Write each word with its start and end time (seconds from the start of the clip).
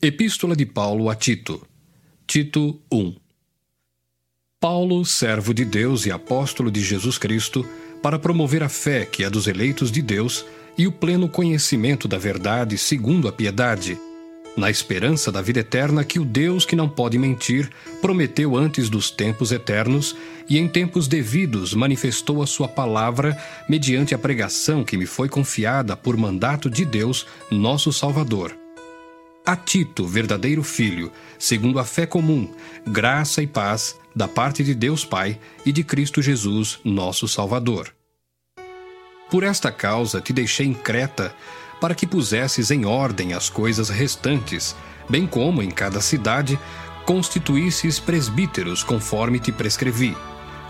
Epístola 0.00 0.54
de 0.54 0.64
Paulo 0.64 1.10
a 1.10 1.16
Tito. 1.16 1.60
Tito 2.24 2.80
1. 2.88 3.16
Paulo, 4.60 5.04
servo 5.04 5.52
de 5.52 5.64
Deus 5.64 6.06
e 6.06 6.12
apóstolo 6.12 6.70
de 6.70 6.80
Jesus 6.84 7.18
Cristo, 7.18 7.66
para 8.00 8.16
promover 8.16 8.62
a 8.62 8.68
fé 8.68 9.04
que 9.04 9.24
é 9.24 9.30
dos 9.30 9.48
eleitos 9.48 9.90
de 9.90 10.00
Deus 10.00 10.46
e 10.78 10.86
o 10.86 10.92
pleno 10.92 11.28
conhecimento 11.28 12.06
da 12.06 12.16
verdade 12.16 12.78
segundo 12.78 13.26
a 13.26 13.32
piedade, 13.32 13.98
na 14.56 14.70
esperança 14.70 15.32
da 15.32 15.42
vida 15.42 15.58
eterna 15.58 16.04
que 16.04 16.20
o 16.20 16.24
Deus 16.24 16.64
que 16.64 16.76
não 16.76 16.88
pode 16.88 17.18
mentir 17.18 17.68
prometeu 18.00 18.56
antes 18.56 18.88
dos 18.88 19.10
tempos 19.10 19.50
eternos 19.50 20.14
e 20.48 20.58
em 20.58 20.68
tempos 20.68 21.08
devidos 21.08 21.74
manifestou 21.74 22.40
a 22.40 22.46
sua 22.46 22.68
palavra 22.68 23.36
mediante 23.68 24.14
a 24.14 24.18
pregação 24.18 24.84
que 24.84 24.96
me 24.96 25.06
foi 25.06 25.28
confiada 25.28 25.96
por 25.96 26.16
mandato 26.16 26.70
de 26.70 26.84
Deus, 26.84 27.26
nosso 27.50 27.92
Salvador. 27.92 28.67
A 29.48 29.56
Tito, 29.56 30.06
verdadeiro 30.06 30.62
filho, 30.62 31.10
segundo 31.38 31.78
a 31.78 31.84
fé 31.86 32.04
comum, 32.04 32.52
graça 32.86 33.42
e 33.42 33.46
paz 33.46 33.98
da 34.14 34.28
parte 34.28 34.62
de 34.62 34.74
Deus 34.74 35.06
Pai 35.06 35.40
e 35.64 35.72
de 35.72 35.82
Cristo 35.82 36.20
Jesus, 36.20 36.78
nosso 36.84 37.26
Salvador. 37.26 37.90
Por 39.30 39.42
esta 39.42 39.72
causa 39.72 40.20
te 40.20 40.34
deixei 40.34 40.66
em 40.66 40.74
Creta, 40.74 41.34
para 41.80 41.94
que 41.94 42.06
pusesses 42.06 42.70
em 42.70 42.84
ordem 42.84 43.32
as 43.32 43.48
coisas 43.48 43.88
restantes, 43.88 44.76
bem 45.08 45.26
como 45.26 45.62
em 45.62 45.70
cada 45.70 46.02
cidade 46.02 46.60
constituísses 47.06 47.98
presbíteros 47.98 48.82
conforme 48.84 49.38
te 49.38 49.50
prescrevi. 49.50 50.14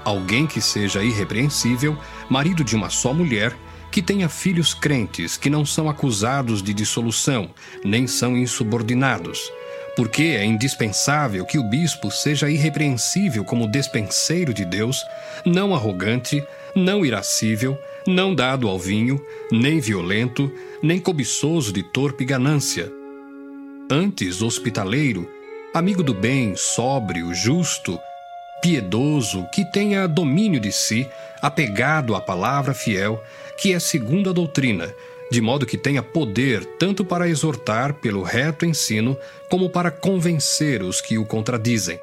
Alguém 0.05 0.47
que 0.47 0.61
seja 0.61 1.03
irrepreensível, 1.03 1.99
marido 2.31 2.63
de 2.63 2.77
uma 2.77 2.91
só 2.91 3.13
mulher, 3.13 3.59
que 3.91 4.03
tenha 4.03 4.29
filhos 4.29 4.75
crentes 4.75 5.37
que 5.37 5.51
não 5.51 5.65
são 5.65 5.89
acusados 5.89 6.63
de 6.63 6.75
dissolução, 6.75 7.51
nem 7.85 8.07
são 8.07 8.37
insubordinados. 8.37 9.51
Porque 9.97 10.23
é 10.23 10.45
indispensável 10.45 11.45
que 11.45 11.59
o 11.59 11.69
bispo 11.69 12.11
seja 12.11 12.49
irrepreensível 12.49 13.45
como 13.45 13.71
despenseiro 13.71 14.55
de 14.55 14.65
Deus, 14.65 15.05
não 15.45 15.75
arrogante, 15.75 16.43
não 16.75 17.05
irascível, 17.05 17.77
não 18.07 18.35
dado 18.35 18.69
ao 18.69 18.79
vinho, 18.79 19.21
nem 19.51 19.81
violento, 19.81 20.53
nem 20.83 21.01
cobiçoso 21.01 21.73
de 21.73 21.83
torpe 21.83 22.25
ganância. 22.25 22.91
Antes 23.91 24.43
hospitaleiro, 24.43 25.29
amigo 25.75 26.03
do 26.03 26.15
bem, 26.15 26.55
sóbrio, 26.55 27.35
justo, 27.35 27.99
piedoso, 28.61 29.47
que 29.53 29.65
tenha 29.65 30.07
domínio 30.07 30.61
de 30.61 30.73
si, 30.73 31.09
apegado 31.41 32.15
à 32.15 32.21
palavra 32.21 32.75
fiel, 32.75 33.23
que 33.61 33.73
é 33.73 33.79
segundo 33.79 34.31
a 34.31 34.33
doutrina, 34.33 34.93
de 35.31 35.41
modo 35.41 35.67
que 35.67 35.77
tenha 35.77 36.03
poder 36.03 36.65
tanto 36.79 37.05
para 37.05 37.29
exortar 37.29 37.95
pelo 37.95 38.23
reto 38.23 38.65
ensino, 38.65 39.17
como 39.51 39.69
para 39.69 39.91
convencer 39.91 40.83
os 40.83 41.01
que 41.01 41.19
o 41.19 41.25
contradizem. 41.25 41.99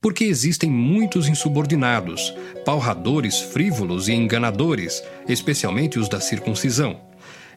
Porque 0.00 0.24
existem 0.24 0.70
muitos 0.70 1.26
insubordinados, 1.28 2.32
palradores 2.64 3.40
frívolos 3.40 4.08
e 4.08 4.12
enganadores, 4.12 5.02
especialmente 5.28 5.98
os 5.98 6.08
da 6.08 6.20
circuncisão. 6.20 7.00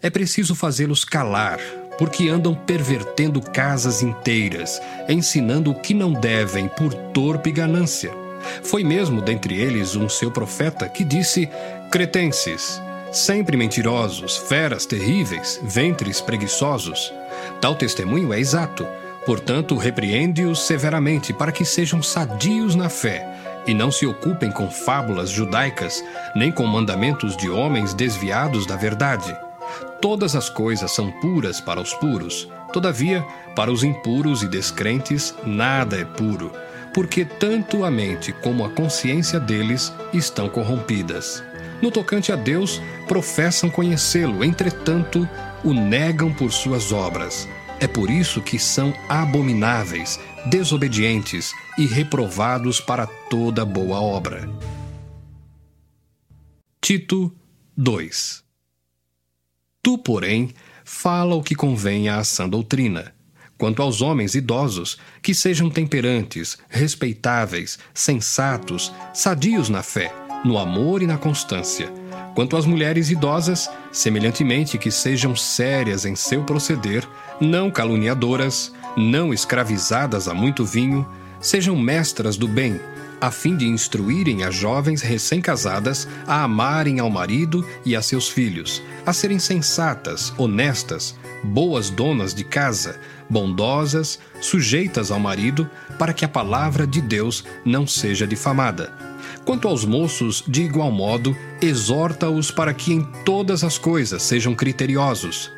É 0.01 0.09
preciso 0.09 0.55
fazê-los 0.55 1.05
calar, 1.05 1.59
porque 1.99 2.29
andam 2.29 2.55
pervertendo 2.55 3.41
casas 3.41 4.01
inteiras, 4.01 4.81
ensinando 5.09 5.69
o 5.69 5.75
que 5.75 5.93
não 5.93 6.13
devem 6.13 6.69
por 6.69 6.93
torpe 6.93 7.51
ganância. 7.51 8.09
Foi 8.63 8.85
mesmo 8.85 9.21
dentre 9.21 9.59
eles 9.59 9.97
um 9.97 10.07
seu 10.07 10.31
profeta 10.31 10.87
que 10.87 11.03
disse: 11.03 11.49
Cretenses, 11.91 12.81
sempre 13.11 13.57
mentirosos, 13.57 14.37
feras 14.37 14.85
terríveis, 14.85 15.59
ventres 15.61 16.21
preguiçosos. 16.21 17.13
Tal 17.59 17.75
testemunho 17.75 18.31
é 18.31 18.39
exato. 18.39 18.87
Portanto, 19.25 19.75
repreende-os 19.75 20.61
severamente 20.65 21.33
para 21.33 21.51
que 21.51 21.65
sejam 21.65 22.01
sadios 22.01 22.75
na 22.75 22.87
fé 22.87 23.27
e 23.67 23.73
não 23.73 23.91
se 23.91 24.05
ocupem 24.05 24.49
com 24.49 24.71
fábulas 24.71 25.29
judaicas, 25.29 26.01
nem 26.33 26.49
com 26.49 26.65
mandamentos 26.65 27.35
de 27.35 27.49
homens 27.49 27.93
desviados 27.93 28.65
da 28.65 28.77
verdade. 28.77 29.35
Todas 30.01 30.35
as 30.35 30.49
coisas 30.49 30.91
são 30.91 31.11
puras 31.11 31.59
para 31.59 31.81
os 31.81 31.93
puros, 31.93 32.47
todavia, 32.71 33.25
para 33.55 33.71
os 33.71 33.83
impuros 33.83 34.43
e 34.43 34.47
descrentes, 34.47 35.35
nada 35.45 35.97
é 35.97 36.05
puro, 36.05 36.51
porque 36.93 37.25
tanto 37.25 37.83
a 37.83 37.91
mente 37.91 38.31
como 38.31 38.63
a 38.63 38.69
consciência 38.69 39.39
deles 39.39 39.93
estão 40.13 40.47
corrompidas. 40.47 41.43
No 41.81 41.91
tocante 41.91 42.31
a 42.31 42.35
Deus, 42.35 42.81
professam 43.07 43.69
conhecê-lo, 43.69 44.43
entretanto, 44.43 45.27
o 45.63 45.73
negam 45.73 46.33
por 46.33 46.51
suas 46.51 46.91
obras. 46.91 47.47
É 47.79 47.87
por 47.87 48.09
isso 48.09 48.41
que 48.41 48.59
são 48.59 48.93
abomináveis, 49.07 50.19
desobedientes 50.45 51.53
e 51.77 51.85
reprovados 51.85 52.81
para 52.81 53.07
toda 53.29 53.65
boa 53.65 54.01
obra. 54.01 54.49
Tito 56.81 57.33
2 57.77 58.48
Tu, 59.89 59.97
porém, 59.97 60.53
fala 60.85 61.33
o 61.33 61.41
que 61.41 61.55
convém 61.55 62.09
à 62.09 62.23
sã 62.23 62.47
doutrina. 62.47 63.11
Quanto 63.57 63.81
aos 63.81 64.03
homens 64.03 64.35
idosos, 64.35 64.99
que 65.19 65.33
sejam 65.33 65.67
temperantes, 65.67 66.59
respeitáveis, 66.69 67.79
sensatos, 67.91 68.93
sadios 69.15 69.67
na 69.67 69.81
fé, 69.81 70.13
no 70.45 70.59
amor 70.59 71.01
e 71.01 71.07
na 71.07 71.17
constância. 71.17 71.91
Quanto 72.35 72.55
às 72.55 72.67
mulheres 72.67 73.09
idosas, 73.09 73.67
semelhantemente 73.91 74.77
que 74.77 74.91
sejam 74.91 75.35
sérias 75.35 76.05
em 76.05 76.15
seu 76.15 76.43
proceder, 76.43 77.03
não 77.41 77.71
caluniadoras, 77.71 78.71
não 78.95 79.33
escravizadas 79.33 80.27
a 80.27 80.35
muito 80.35 80.63
vinho, 80.63 81.03
sejam 81.41 81.75
mestras 81.75 82.37
do 82.37 82.47
bem, 82.47 82.79
a 83.21 83.31
fim 83.31 83.55
de 83.55 83.67
instruírem 83.67 84.43
as 84.43 84.55
jovens 84.55 85.01
recém-casadas 85.01 86.07
a 86.25 86.43
amarem 86.43 86.99
ao 86.99 87.09
marido 87.09 87.65
e 87.85 87.95
a 87.95 88.01
seus 88.01 88.29
filhos, 88.29 88.81
a 89.05 89.13
serem 89.13 89.39
sensatas, 89.39 90.33
honestas, 90.37 91.15
boas 91.43 91.89
donas 91.89 92.33
de 92.33 92.43
casa, 92.43 92.99
bondosas, 93.29 94.19
sujeitas 94.41 95.11
ao 95.11 95.19
marido, 95.19 95.69
para 95.97 96.13
que 96.13 96.25
a 96.25 96.29
palavra 96.29 96.87
de 96.87 97.01
Deus 97.01 97.43
não 97.65 97.85
seja 97.85 98.25
difamada. 98.25 98.91
Quanto 99.45 99.67
aos 99.67 99.85
moços, 99.85 100.43
de 100.47 100.63
igual 100.63 100.91
modo, 100.91 101.35
exorta-os 101.61 102.51
para 102.51 102.73
que 102.73 102.93
em 102.93 103.01
todas 103.25 103.63
as 103.63 103.77
coisas 103.77 104.23
sejam 104.23 104.55
criteriosos. 104.55 105.51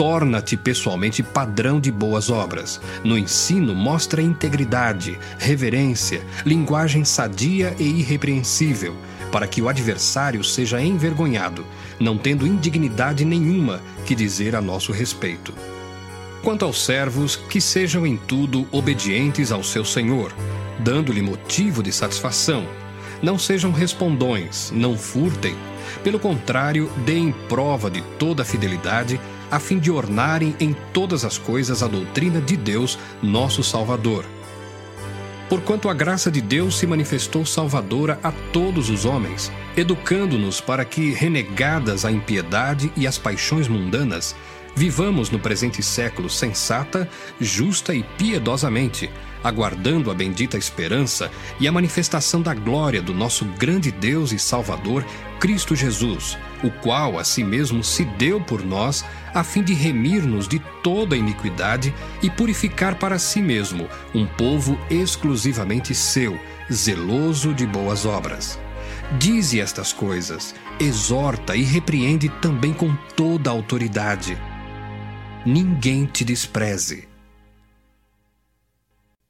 Torna-te 0.00 0.56
pessoalmente 0.56 1.22
padrão 1.22 1.78
de 1.78 1.92
boas 1.92 2.30
obras. 2.30 2.80
No 3.04 3.18
ensino, 3.18 3.74
mostra 3.74 4.22
integridade, 4.22 5.18
reverência, 5.38 6.22
linguagem 6.42 7.04
sadia 7.04 7.76
e 7.78 7.84
irrepreensível, 8.00 8.96
para 9.30 9.46
que 9.46 9.60
o 9.60 9.68
adversário 9.68 10.42
seja 10.42 10.80
envergonhado, 10.80 11.66
não 12.00 12.16
tendo 12.16 12.46
indignidade 12.46 13.26
nenhuma 13.26 13.82
que 14.06 14.14
dizer 14.14 14.56
a 14.56 14.62
nosso 14.62 14.90
respeito. 14.90 15.52
Quanto 16.42 16.64
aos 16.64 16.82
servos, 16.82 17.36
que 17.36 17.60
sejam 17.60 18.06
em 18.06 18.16
tudo 18.16 18.66
obedientes 18.72 19.52
ao 19.52 19.62
seu 19.62 19.84
senhor, 19.84 20.32
dando-lhe 20.78 21.20
motivo 21.20 21.82
de 21.82 21.92
satisfação. 21.92 22.66
Não 23.22 23.38
sejam 23.38 23.70
respondões, 23.70 24.70
não 24.74 24.96
furtem. 24.96 25.54
Pelo 26.02 26.18
contrário, 26.18 26.90
deem 27.04 27.32
prova 27.50 27.90
de 27.90 28.00
toda 28.18 28.40
a 28.40 28.46
fidelidade, 28.46 29.20
a 29.50 29.58
fim 29.58 29.78
de 29.78 29.90
ornarem 29.90 30.54
em 30.60 30.74
todas 30.92 31.24
as 31.24 31.36
coisas 31.36 31.82
a 31.82 31.88
doutrina 31.88 32.40
de 32.40 32.56
Deus, 32.56 32.98
nosso 33.22 33.62
Salvador. 33.62 34.24
Porquanto 35.48 35.88
a 35.88 35.94
graça 35.94 36.30
de 36.30 36.40
Deus 36.40 36.78
se 36.78 36.86
manifestou 36.86 37.44
salvadora 37.44 38.20
a 38.22 38.30
todos 38.30 38.88
os 38.88 39.04
homens, 39.04 39.50
educando-nos 39.76 40.60
para 40.60 40.84
que, 40.84 41.10
renegadas 41.10 42.04
a 42.04 42.12
impiedade 42.12 42.92
e 42.96 43.04
as 43.04 43.18
paixões 43.18 43.66
mundanas, 43.66 44.36
vivamos 44.74 45.30
no 45.30 45.38
presente 45.38 45.82
século 45.82 46.28
sensata, 46.28 47.08
justa 47.40 47.94
e 47.94 48.02
piedosamente, 48.02 49.10
aguardando 49.42 50.10
a 50.10 50.14
bendita 50.14 50.58
esperança 50.58 51.30
e 51.58 51.66
a 51.66 51.72
manifestação 51.72 52.42
da 52.42 52.54
glória 52.54 53.00
do 53.00 53.14
nosso 53.14 53.44
grande 53.44 53.90
Deus 53.90 54.32
e 54.32 54.38
Salvador, 54.38 55.04
Cristo 55.38 55.74
Jesus 55.74 56.36
o 56.62 56.70
qual 56.70 57.18
a 57.18 57.24
si 57.24 57.42
mesmo 57.42 57.82
se 57.82 58.04
deu 58.04 58.40
por 58.40 58.64
nós, 58.64 59.04
a 59.34 59.42
fim 59.42 59.62
de 59.62 59.74
remir-nos 59.74 60.48
de 60.48 60.58
toda 60.82 61.16
iniquidade 61.16 61.94
e 62.22 62.30
purificar 62.30 62.96
para 62.96 63.18
si 63.18 63.40
mesmo 63.40 63.88
um 64.14 64.26
povo 64.26 64.78
exclusivamente 64.90 65.94
seu, 65.94 66.38
zeloso 66.72 67.54
de 67.54 67.66
boas 67.66 68.04
obras. 68.04 68.58
Dize 69.18 69.60
estas 69.60 69.92
coisas, 69.92 70.54
exorta 70.78 71.56
e 71.56 71.62
repreende 71.62 72.28
também 72.40 72.72
com 72.72 72.94
toda 73.16 73.50
autoridade. 73.50 74.38
Ninguém 75.46 76.04
te 76.04 76.22
despreze. 76.22 77.08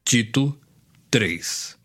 Tito 0.03 0.59
3 1.09 1.79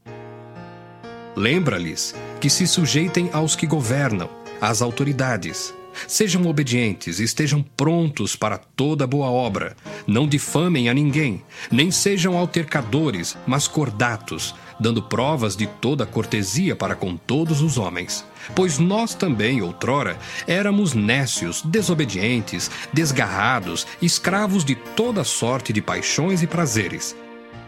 Lembra-lhes 1.36 2.12
que 2.40 2.50
se 2.50 2.66
sujeitem 2.66 3.30
aos 3.32 3.54
que 3.54 3.68
governam, 3.68 4.28
às 4.60 4.82
autoridades. 4.82 5.72
Sejam 6.06 6.46
obedientes, 6.46 7.20
estejam 7.20 7.64
prontos 7.76 8.36
para 8.36 8.58
toda 8.58 9.06
boa 9.06 9.28
obra. 9.28 9.76
Não 10.06 10.28
difamem 10.28 10.88
a 10.88 10.94
ninguém, 10.94 11.42
nem 11.70 11.90
sejam 11.90 12.36
altercadores, 12.36 13.36
mas 13.46 13.66
cordatos, 13.66 14.54
dando 14.78 15.02
provas 15.02 15.56
de 15.56 15.66
toda 15.66 16.06
cortesia 16.06 16.76
para 16.76 16.94
com 16.94 17.16
todos 17.16 17.60
os 17.60 17.78
homens. 17.78 18.24
Pois 18.54 18.78
nós 18.78 19.14
também, 19.14 19.62
outrora, 19.62 20.18
éramos 20.46 20.94
nécios, 20.94 21.62
desobedientes, 21.62 22.70
desgarrados, 22.92 23.86
escravos 24.00 24.64
de 24.64 24.74
toda 24.74 25.24
sorte 25.24 25.72
de 25.72 25.80
paixões 25.80 26.42
e 26.42 26.46
prazeres 26.46 27.16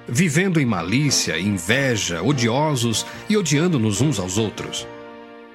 vivendo 0.08 0.58
em 0.58 0.64
malícia, 0.64 1.38
inveja, 1.38 2.22
odiosos 2.22 3.04
e 3.28 3.36
odiando-nos 3.36 4.00
uns 4.00 4.18
aos 4.18 4.38
outros. 4.38 4.86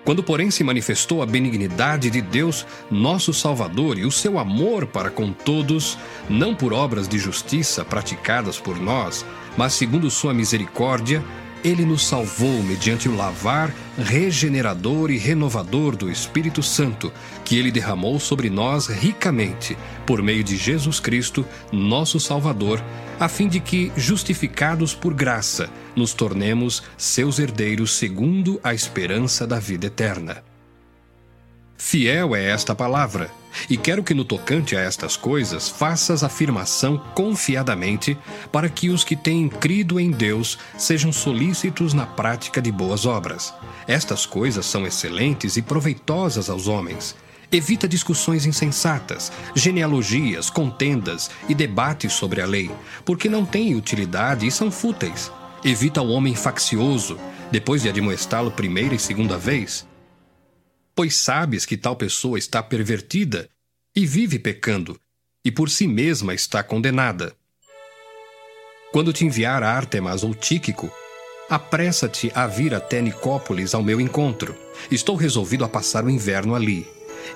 Quando, 0.04 0.22
porém, 0.22 0.52
se 0.52 0.64
manifestou 0.64 1.22
a 1.22 1.26
benignidade 1.26 2.10
de 2.10 2.22
Deus, 2.22 2.66
nosso 2.92 3.34
Salvador, 3.34 3.98
e 3.98 4.06
o 4.06 4.12
seu 4.12 4.38
amor 4.38 4.86
para 4.86 5.10
com 5.10 5.32
todos, 5.32 5.98
não 6.30 6.54
por 6.54 6.74
obras 6.74 7.08
de 7.08 7.18
justiça 7.18 7.86
praticadas 7.86 8.60
por 8.60 8.80
nós, 8.80 9.26
mas 9.56 9.74
segundo 9.74 10.10
sua 10.10 10.34
misericórdia, 10.34 11.24
ele 11.64 11.86
nos 11.86 12.06
salvou 12.06 12.62
mediante 12.62 13.08
o 13.08 13.16
lavar 13.16 13.74
regenerador 13.98 15.12
e 15.12 15.18
renovador 15.18 15.96
do 15.96 16.12
Espírito 16.12 16.62
Santo, 16.62 17.12
que 17.46 17.58
ele 17.58 17.72
derramou 17.72 18.20
sobre 18.20 18.50
nós 18.50 18.88
ricamente, 18.88 19.78
por 20.06 20.22
meio 20.22 20.44
de 20.44 20.58
Jesus 20.58 21.00
Cristo, 21.00 21.46
nosso 21.72 22.20
Salvador, 22.20 22.84
a 23.20 23.30
fim 23.30 23.48
de 23.48 23.60
que, 23.60 23.92
justificados 23.96 24.94
por 24.94 25.14
graça, 25.14 25.70
nos 25.96 26.14
tornemos 26.14 26.84
seus 26.98 27.40
herdeiros 27.40 27.94
segundo 27.94 28.60
a 28.64 28.74
esperança 28.74 29.48
da 29.48 29.60
vida 29.60 29.88
eterna. 29.88 30.44
Fiel 31.78 32.36
é 32.36 32.50
esta 32.50 32.74
palavra, 32.74 33.30
e 33.70 33.78
quero 33.78 34.04
que 34.04 34.14
no 34.14 34.26
tocante 34.26 34.76
a 34.76 34.80
estas 34.80 35.16
coisas 35.16 35.70
faças 35.70 36.24
afirmação 36.24 36.98
confiadamente, 37.14 38.18
para 38.52 38.70
que 38.70 38.90
os 38.90 39.04
que 39.04 39.16
têm 39.16 39.50
crido 39.50 40.00
em 40.00 40.12
Deus 40.12 40.58
sejam 40.78 41.12
solícitos 41.12 41.94
na 41.94 42.06
prática 42.06 42.62
de 42.62 42.72
boas 42.72 43.06
obras. 43.06 43.54
Estas 43.88 44.26
coisas 44.26 44.66
são 44.66 44.86
excelentes 44.86 45.58
e 45.58 45.62
proveitosas 45.62 46.50
aos 46.50 46.68
homens. 46.68 47.16
Evita 47.52 47.88
discussões 47.88 48.46
insensatas, 48.46 49.32
genealogias, 49.56 50.50
contendas 50.50 51.30
e 51.48 51.54
debates 51.54 52.14
sobre 52.14 52.42
a 52.42 52.48
lei, 52.48 52.72
porque 53.06 53.30
não 53.30 53.46
têm 53.46 53.76
utilidade 53.76 54.48
e 54.48 54.52
são 54.52 54.72
fúteis. 54.72 55.32
Evita 55.64 56.02
o 56.02 56.10
homem 56.10 56.36
faccioso, 56.36 57.18
depois 57.52 57.84
de 57.84 57.90
admoestá-lo 57.90 58.50
primeira 58.50 58.96
e 58.96 59.00
segunda 59.00 59.38
vez 59.38 59.86
pois 60.96 61.16
sabes 61.16 61.66
que 61.66 61.78
tal 61.78 61.96
pessoa 61.96 62.38
está 62.38 62.62
pervertida 62.62 63.50
e 63.96 64.06
vive 64.06 64.40
pecando, 64.40 65.00
e 65.44 65.52
por 65.52 65.70
si 65.70 65.88
mesma 65.88 66.34
está 66.34 66.64
condenada. 66.64 67.36
Quando 68.92 69.12
te 69.12 69.26
enviar 69.26 69.64
Artemas 69.64 70.24
ou 70.24 70.34
Tíquico, 70.34 70.92
apressa-te 71.50 72.32
a 72.36 72.46
vir 72.48 72.74
até 72.74 73.02
Nicópolis 73.02 73.74
ao 73.74 73.84
meu 73.84 74.00
encontro. 74.00 74.56
Estou 74.92 75.16
resolvido 75.16 75.66
a 75.66 75.70
passar 75.70 76.06
o 76.06 76.10
inverno 76.10 76.56
ali. 76.56 76.88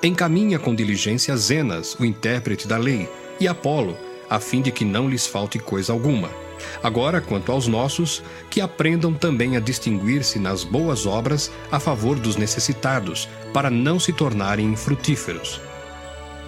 Encaminha 0.03 0.60
com 0.60 0.75
diligência 0.75 1.36
Zenas, 1.36 1.95
o 1.95 2.06
intérprete 2.06 2.68
da 2.68 2.77
lei, 2.77 3.10
e 3.39 3.48
Apolo, 3.48 3.98
a 4.30 4.39
fim 4.39 4.62
de 4.62 4.71
que 4.71 4.86
não 4.86 5.10
lhes 5.10 5.25
falte 5.25 5.57
coisa 5.57 5.94
alguma 5.94 6.47
Agora, 6.83 7.21
quanto 7.21 7.51
aos 7.51 7.68
nossos, 7.68 8.24
que 8.50 8.62
aprendam 8.62 9.13
também 9.13 9.56
a 9.56 9.59
distinguir-se 9.59 10.39
nas 10.39 10.63
boas 10.63 11.06
obras 11.06 11.51
a 11.71 11.80
favor 11.80 12.19
dos 12.19 12.36
necessitados, 12.36 13.27
para 13.54 13.69
não 13.69 14.00
se 14.00 14.13
tornarem 14.13 14.68
infrutíferos. 14.68 15.59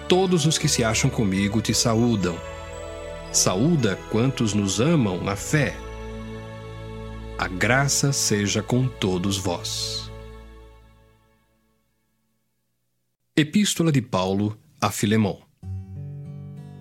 Todos 0.08 0.46
os 0.46 0.58
que 0.58 0.68
se 0.68 0.82
acham 0.82 1.08
comigo 1.08 1.60
te 1.60 1.72
saúdam. 1.72 2.36
Saúda 3.32 3.98
quantos 4.10 4.54
nos 4.54 4.80
amam 4.80 5.22
na 5.22 5.36
fé. 5.36 5.76
A 7.38 7.46
graça 7.46 8.12
seja 8.12 8.62
com 8.62 8.86
todos 8.86 9.38
vós. 9.38 10.10
Epístola 13.36 13.90
de 13.90 14.02
Paulo 14.02 14.58
a 14.80 14.90
Filemão. 14.90 15.38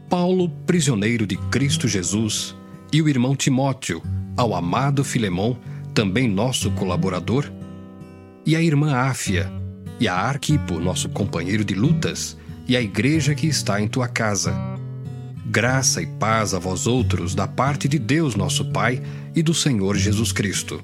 Paulo, 0.10 0.50
prisioneiro 0.66 1.28
de 1.28 1.36
Cristo 1.36 1.88
Jesus, 1.88 2.56
e 2.92 3.02
o 3.02 3.10
irmão 3.10 3.36
Timóteo, 3.36 4.02
ao 4.36 4.56
amado 4.56 5.04
Filemão, 5.04 5.58
também 5.94 6.28
nosso 6.28 6.72
colaborador, 6.72 7.52
e 8.46 8.56
a 8.56 8.62
irmã 8.62 8.96
Áfia, 8.96 9.52
e 10.00 10.08
a 10.08 10.16
Arquipo, 10.16 10.80
nosso 10.80 11.10
companheiro 11.10 11.64
de 11.64 11.76
lutas, 11.76 12.38
e 12.68 12.76
a 12.76 12.82
igreja 12.82 13.36
que 13.36 13.48
está 13.48 13.82
em 13.82 13.88
tua 13.88 14.08
casa. 14.08 14.56
Graça 15.46 16.02
e 16.02 16.06
paz 16.06 16.54
a 16.54 16.60
vós 16.60 16.88
outros 16.88 17.34
da 17.36 17.48
parte 17.48 17.88
de 17.88 18.00
Deus 18.00 18.36
nosso 18.36 18.66
Pai 18.72 19.02
e 19.36 19.42
do 19.42 19.54
Senhor 19.54 19.96
Jesus 19.96 20.32
Cristo. 20.32 20.82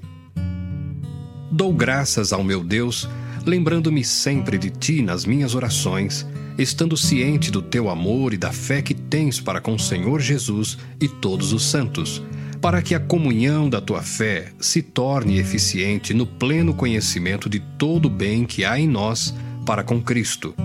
Dou 1.51 1.72
graças 1.72 2.34
ao 2.34 2.44
meu 2.44 2.63
Deus, 2.63 3.08
lembrando-me 3.46 4.04
sempre 4.04 4.58
de 4.58 4.69
ti 4.69 5.01
nas 5.01 5.25
minhas 5.25 5.56
orações, 5.56 6.28
estando 6.57 6.96
ciente 6.96 7.52
do 7.52 7.62
teu 7.62 7.90
amor 7.90 8.34
e 8.34 8.38
da 8.38 8.52
fé 8.52 8.81
que 8.81 8.94
tens 8.94 9.40
para 9.40 9.60
com 9.60 9.75
o 9.75 9.80
Senhor 9.80 10.22
Jesus 10.22 10.78
e 11.02 11.07
todos 11.07 11.52
os 11.52 11.63
santos, 11.63 12.22
para 12.62 12.81
que 12.81 12.96
a 12.96 13.00
comunhão 13.00 13.69
da 13.69 13.81
tua 13.81 14.02
fé 14.02 14.52
se 14.60 14.81
torne 14.81 15.38
eficiente 15.38 16.13
no 16.13 16.25
pleno 16.25 16.74
conhecimento 16.74 17.50
de 17.50 17.60
todo 17.78 18.06
o 18.06 18.10
bem 18.10 18.46
que 18.46 18.63
há 18.63 18.80
em 18.80 18.88
nós 18.88 19.34
para 19.66 19.84
com 19.84 20.02
Cristo. 20.02 20.56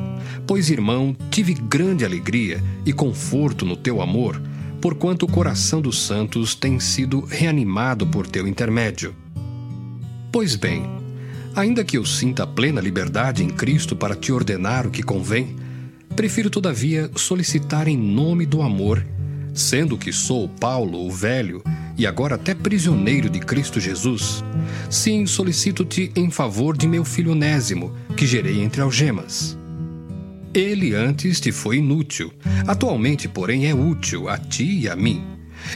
Pois, 0.47 0.71
irmão, 0.71 1.17
tive 1.31 1.55
grande 1.55 2.05
alegria 2.05 2.63
e 2.87 2.93
conforto 2.93 3.65
no 3.67 3.77
teu 3.77 4.01
amor, 4.01 4.41
porquanto 4.81 5.27
o 5.27 5.31
coração 5.31 5.81
dos 5.81 6.01
santos 6.03 6.55
tem 6.55 6.79
sido 6.81 7.21
reanimado 7.21 8.07
por 8.07 8.27
teu 8.27 8.47
intermédio. 8.47 9.15
Pois 10.33 10.55
bem, 10.55 10.85
ainda 11.55 11.85
que 11.85 11.99
eu 11.99 12.05
sinta 12.05 12.47
plena 12.47 12.81
liberdade 12.81 13.43
em 13.43 13.49
Cristo 13.49 13.97
para 13.97 14.15
te 14.15 14.33
ordenar 14.33 14.87
o 14.87 14.91
que 14.91 15.03
convém, 15.03 15.57
Prefiro, 16.15 16.51
todavia, 16.51 17.11
solicitar 17.17 17.89
em 17.89 17.97
nome 17.97 18.45
do 18.45 18.61
amor, 18.63 19.05
sendo 19.55 19.97
que 19.97 20.13
sou 20.13 20.49
Paulo, 20.49 21.07
o 21.07 21.11
velho, 21.11 21.63
e 21.97 22.07
agora 22.07 22.35
até 22.35 22.55
prisioneiro 22.55 23.31
de 23.31 23.41
Cristo 23.41 23.81
Jesus. 23.81 24.45
Sim, 24.91 25.27
solicito-te 25.27 26.13
em 26.17 26.31
favor 26.31 26.77
de 26.77 26.87
meu 26.87 27.05
filho 27.05 27.33
Onésimo, 27.33 27.95
que 28.17 28.27
gerei 28.27 28.61
entre 28.61 28.81
algemas. 28.81 29.57
Ele 30.53 30.95
antes 30.95 31.41
te 31.41 31.53
foi 31.53 31.77
inútil, 31.77 32.33
atualmente, 32.67 33.29
porém, 33.29 33.67
é 33.67 33.75
útil 33.75 34.29
a 34.29 34.37
ti 34.37 34.81
e 34.81 34.89
a 34.89 34.97
mim. 34.97 35.23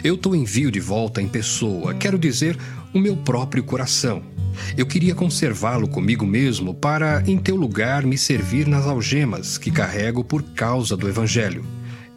Eu 0.03 0.17
te 0.17 0.29
envio 0.31 0.71
de 0.71 0.81
volta 0.81 1.23
em 1.23 1.29
pessoa, 1.29 1.95
quero 1.95 2.19
dizer, 2.19 2.59
o 2.93 2.99
meu 2.99 3.17
próprio 3.17 3.63
coração 3.63 4.34
eu 4.77 4.87
queria 4.87 5.15
conservá-lo 5.15 5.89
comigo 5.89 6.27
mesmo 6.27 6.75
para, 6.75 7.23
em 7.27 7.39
teu 7.39 7.57
lugar, 7.57 8.05
me 8.05 8.19
servir 8.19 8.67
nas 8.67 8.87
algemas 8.87 9.59
que 9.59 9.71
carrego 9.71 10.25
por 10.25 10.43
causa 10.43 10.97
do 10.97 11.09
Evangelho. 11.09 11.65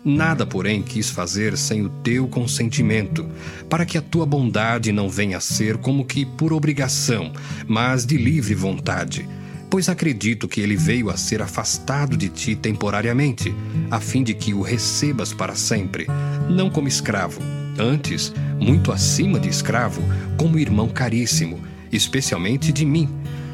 Nada, 0.03 0.45
porém, 0.45 0.81
quis 0.81 1.09
fazer 1.09 1.57
sem 1.57 1.81
o 1.81 1.89
teu 1.89 2.29
consentimento, 2.29 3.27
para 3.69 3.85
que 3.85 3.97
a 3.97 4.01
tua 4.01 4.25
bondade 4.25 4.91
não 4.93 5.09
venha 5.09 5.35
a 5.35 5.41
ser 5.41 5.77
como 5.77 6.05
que 6.05 6.25
por 6.25 6.53
obrigação, 6.53 7.33
mas 7.67 8.05
de 8.05 8.15
livre 8.15 8.55
vontade. 8.55 9.27
Pois 9.69 9.89
acredito 9.89 10.47
que 10.47 10.61
ele 10.61 10.77
veio 10.77 11.09
a 11.09 11.17
ser 11.17 11.41
afastado 11.41 12.15
de 12.15 12.29
ti 12.29 12.55
temporariamente, 12.55 13.53
a 13.91 13.99
fim 13.99 14.23
de 14.23 14.33
que 14.33 14.53
o 14.53 14.61
recebas 14.61 15.33
para 15.33 15.55
sempre, 15.55 16.07
não 16.49 16.69
como 16.69 16.87
escravo, 16.87 17.41
antes, 17.77 18.33
muito 18.57 18.93
acima 18.93 19.37
de 19.37 19.49
escravo, 19.49 20.01
como 20.37 20.57
irmão 20.57 20.87
caríssimo 20.87 21.66
especialmente 21.91 22.71
de 22.71 22.85
mim, 22.85 23.09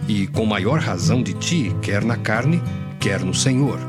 e 0.08 0.28
com 0.28 0.46
maior 0.46 0.80
razão 0.80 1.22
de 1.22 1.34
ti, 1.34 1.75
quer 1.82 2.04
na 2.04 2.18
carne, 2.18 2.62
quer 3.00 3.22
no 3.22 3.34
Senhor. 3.34 3.80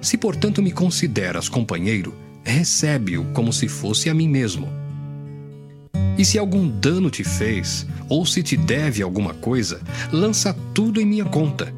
Se, 0.00 0.16
portanto, 0.16 0.62
me 0.62 0.70
consideras 0.70 1.48
companheiro, 1.48 2.14
recebe-o 2.44 3.24
como 3.32 3.52
se 3.52 3.68
fosse 3.68 4.08
a 4.08 4.14
mim 4.14 4.28
mesmo. 4.28 4.68
E 6.18 6.24
se 6.24 6.38
algum 6.38 6.68
dano 6.68 7.10
te 7.10 7.24
fez, 7.24 7.86
ou 8.08 8.24
se 8.24 8.42
te 8.42 8.56
deve 8.56 9.02
alguma 9.02 9.34
coisa, 9.34 9.80
lança 10.12 10.56
tudo 10.72 11.00
em 11.00 11.04
minha 11.04 11.24
conta. 11.24 11.74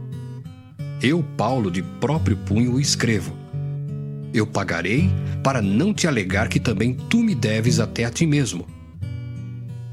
eu, 1.02 1.22
Paulo, 1.36 1.70
de 1.70 1.82
próprio 1.82 2.36
punho 2.36 2.78
escrevo. 2.78 3.34
Eu 4.34 4.46
pagarei 4.46 5.10
para 5.42 5.62
não 5.62 5.94
te 5.94 6.06
alegar 6.06 6.48
que 6.48 6.60
também 6.60 6.94
tu 6.94 7.18
me 7.22 7.34
deves 7.34 7.80
até 7.80 8.04
a 8.04 8.10
ti 8.10 8.26
mesmo. 8.26 8.66